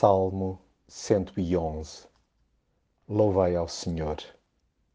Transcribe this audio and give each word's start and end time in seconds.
Salmo 0.00 0.58
111 0.88 2.06
Louvai 3.06 3.54
ao 3.54 3.68
Senhor. 3.68 4.16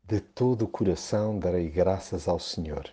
De 0.04 0.20
todo 0.20 0.66
o 0.66 0.67
coração 0.67 1.38
darei 1.38 1.70
graças 1.70 2.28
ao 2.28 2.40
Senhor. 2.40 2.90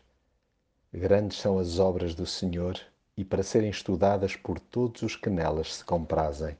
Grandes 0.92 1.38
são 1.38 1.58
as 1.58 1.78
obras 1.78 2.14
do 2.14 2.26
Senhor 2.26 2.78
e 3.16 3.24
para 3.24 3.42
serem 3.42 3.70
estudadas 3.70 4.36
por 4.36 4.60
todos 4.60 5.00
os 5.00 5.16
que 5.16 5.30
nelas 5.30 5.76
se 5.76 5.84
comprazem. 5.86 6.58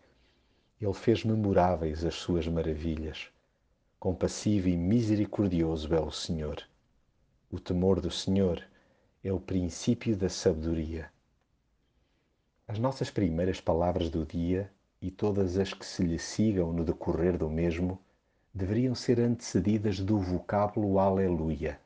Ele 0.81 0.95
fez 0.95 1.23
memoráveis 1.23 2.03
as 2.03 2.15
suas 2.15 2.49
maravilhas. 2.49 3.29
Compassivo 4.01 4.71
e 4.71 4.77
misericordioso 4.79 5.95
é 5.95 6.01
o 6.01 6.11
Senhor. 6.11 6.67
O 7.51 7.61
temor 7.61 8.01
do 8.01 8.11
Senhor 8.11 8.65
é 9.23 9.31
o 9.31 9.39
princípio 9.39 10.17
da 10.17 10.31
sabedoria. 10.31 11.13
As 12.67 12.79
nossas 12.79 13.11
primeiras 13.11 13.61
palavras 13.61 14.09
do 14.09 14.25
dia 14.25 14.73
e 15.03 15.11
todas 15.11 15.59
as 15.59 15.75
que 15.75 15.85
se 15.85 16.05
lhe 16.05 16.19
sigam 16.19 16.73
no 16.73 16.85
decorrer 16.85 17.37
do 17.37 17.51
mesmo 17.51 17.99
deveriam 18.55 18.95
ser 18.95 19.19
antecedidas 19.19 19.99
do 19.99 20.17
vocábulo 20.17 20.97
Aleluia. 21.01 21.81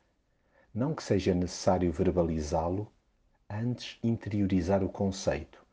Não 0.71 0.93
que 0.93 1.01
seja 1.01 1.33
necessário 1.33 1.91
verbalizá-lo, 1.91 2.87
antes 3.49 3.97
interiorizar 4.03 4.83
o 4.83 4.89
conceito, 4.89 5.65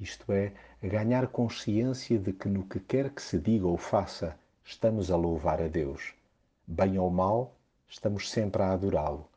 isto 0.00 0.32
é, 0.32 0.52
ganhar 0.82 1.28
consciência 1.28 2.18
de 2.18 2.32
que 2.32 2.48
no 2.48 2.64
que 2.64 2.80
quer 2.80 3.10
que 3.10 3.22
se 3.22 3.38
diga 3.38 3.68
ou 3.68 3.76
faça, 3.76 4.36
estamos 4.64 5.12
a 5.12 5.16
louvar 5.16 5.62
a 5.62 5.68
Deus. 5.68 6.14
Bem 6.66 6.98
ou 6.98 7.10
mal, 7.10 7.54
estamos 7.88 8.28
sempre 8.30 8.62
a 8.62 8.72
adorá-lo. 8.72 9.28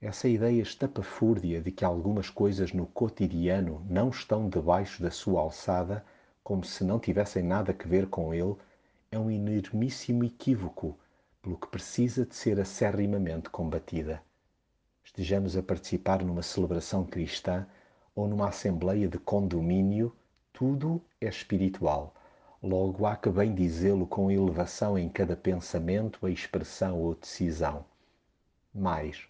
Essa 0.00 0.28
ideia 0.28 0.62
estapafúrdia 0.62 1.60
de 1.60 1.72
que 1.72 1.84
algumas 1.84 2.30
coisas 2.30 2.72
no 2.72 2.86
cotidiano 2.86 3.84
não 3.88 4.10
estão 4.10 4.48
debaixo 4.48 5.02
da 5.02 5.10
sua 5.10 5.40
alçada 5.40 6.04
como 6.44 6.62
se 6.62 6.84
não 6.84 7.00
tivessem 7.00 7.42
nada 7.42 7.74
a 7.76 7.88
ver 7.88 8.06
com 8.06 8.34
ele, 8.34 8.54
é 9.10 9.18
um 9.18 9.30
enormíssimo 9.30 10.24
equívoco, 10.24 10.94
pelo 11.40 11.56
que 11.56 11.66
precisa 11.68 12.26
de 12.26 12.36
ser 12.36 12.60
acerrimamente 12.60 13.48
combatida. 13.48 14.20
Estejamos 15.02 15.56
a 15.56 15.62
participar 15.62 16.22
numa 16.22 16.42
celebração 16.42 17.02
cristã 17.02 17.66
ou 18.14 18.28
numa 18.28 18.48
assembleia 18.48 19.08
de 19.08 19.18
condomínio, 19.18 20.14
tudo 20.52 21.00
é 21.18 21.26
espiritual. 21.28 22.14
Logo 22.62 23.06
há 23.06 23.16
que 23.16 23.30
bem 23.30 23.54
dizê-lo 23.54 24.06
com 24.06 24.30
elevação 24.30 24.98
em 24.98 25.08
cada 25.08 25.34
pensamento, 25.34 26.28
expressão 26.28 27.00
ou 27.00 27.14
decisão. 27.14 27.86
Mais, 28.74 29.26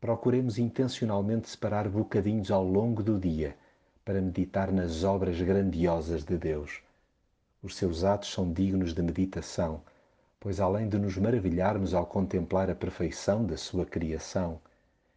procuremos 0.00 0.58
intencionalmente 0.58 1.50
separar 1.50 1.90
bocadinhos 1.90 2.50
ao 2.50 2.64
longo 2.64 3.02
do 3.02 3.18
dia 3.18 3.54
para 4.08 4.22
meditar 4.22 4.72
nas 4.72 5.04
obras 5.04 5.38
grandiosas 5.38 6.24
de 6.24 6.38
Deus. 6.38 6.80
Os 7.62 7.76
seus 7.76 8.04
atos 8.04 8.32
são 8.32 8.50
dignos 8.50 8.94
de 8.94 9.02
meditação, 9.02 9.82
pois 10.40 10.60
além 10.60 10.88
de 10.88 10.96
nos 10.96 11.18
maravilharmos 11.18 11.92
ao 11.92 12.06
contemplar 12.06 12.70
a 12.70 12.74
perfeição 12.74 13.44
da 13.44 13.58
sua 13.58 13.84
criação, 13.84 14.62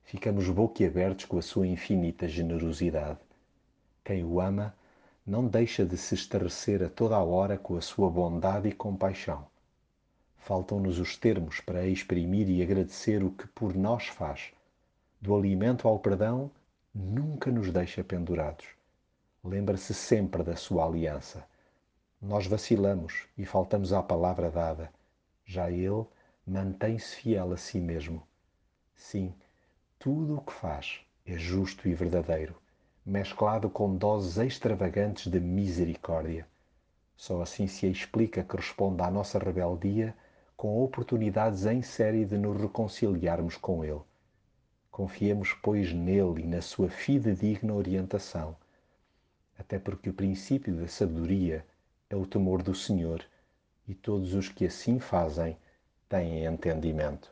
ficamos 0.04 0.50
boquiabertos 0.50 1.24
com 1.24 1.38
a 1.38 1.42
sua 1.42 1.66
infinita 1.66 2.28
generosidade. 2.28 3.18
Quem 4.04 4.26
o 4.26 4.42
ama 4.42 4.76
não 5.26 5.48
deixa 5.48 5.86
de 5.86 5.96
se 5.96 6.14
estarrecer 6.14 6.84
a 6.84 6.90
toda 6.90 7.16
a 7.16 7.24
hora 7.24 7.58
com 7.58 7.78
a 7.78 7.82
sua 7.82 8.10
bondade 8.10 8.68
e 8.68 8.74
compaixão. 8.74 9.48
Faltam-nos 10.36 11.00
os 11.00 11.16
termos 11.16 11.62
para 11.62 11.88
exprimir 11.88 12.50
e 12.50 12.62
agradecer 12.62 13.24
o 13.24 13.32
que 13.32 13.48
por 13.48 13.74
nós 13.74 14.08
faz. 14.08 14.52
Do 15.22 15.34
alimento 15.34 15.88
ao 15.88 15.98
perdão, 15.98 16.52
nunca 16.94 17.50
nos 17.50 17.72
deixa 17.72 18.04
pendurados 18.04 18.81
lembra-se 19.44 19.94
sempre 19.94 20.44
da 20.44 20.56
sua 20.56 20.86
aliança. 20.86 21.44
Nós 22.22 22.46
vacilamos 22.46 23.26
e 23.36 23.44
faltamos 23.44 23.92
à 23.92 24.04
palavra 24.04 24.52
dada. 24.52 24.92
Já 25.44 25.72
ele 25.72 26.06
mantém-se 26.46 27.16
fiel 27.16 27.52
a 27.52 27.58
si 27.58 27.80
mesmo. 27.80 28.22
Sim, 28.96 29.34
tudo 29.98 30.38
o 30.38 30.42
que 30.42 30.54
faz 30.54 31.00
é 31.26 31.38
justo 31.38 31.88
e 31.88 31.96
verdadeiro, 31.96 32.56
mesclado 33.04 33.68
com 33.68 33.96
doses 33.96 34.38
extravagantes 34.38 35.26
de 35.32 35.40
misericórdia. 35.40 36.48
Só 37.18 37.42
assim 37.42 37.66
se 37.66 37.90
explica 37.90 38.44
que 38.44 38.56
responde 38.56 39.02
à 39.02 39.10
nossa 39.10 39.40
rebeldia 39.40 40.16
com 40.56 40.84
oportunidades 40.84 41.66
em 41.66 41.82
série 41.82 42.26
de 42.26 42.38
nos 42.38 42.62
reconciliarmos 42.62 43.58
com 43.58 43.84
Ele. 43.84 44.02
Confiemos, 44.92 45.54
pois, 45.54 45.92
nele 45.92 46.44
e 46.44 46.48
na 46.48 46.62
sua 46.62 46.90
fidedigna 46.90 47.74
orientação 47.74 48.56
até 49.62 49.78
porque 49.78 50.10
o 50.10 50.14
princípio 50.14 50.76
da 50.76 50.88
sabedoria 50.88 51.64
é 52.10 52.16
o 52.16 52.26
temor 52.26 52.64
do 52.64 52.74
Senhor, 52.74 53.24
e 53.88 53.94
todos 53.94 54.34
os 54.34 54.50
que 54.50 54.66
assim 54.66 55.00
fazem 55.00 55.56
têm 56.10 56.46
entendimento. 56.46 57.32